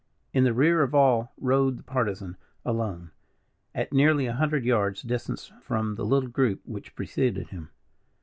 [0.33, 3.11] In the rear of all rode the Partisan, alone,
[3.75, 7.69] at nearly a hundred yards distance from the little group which preceded him.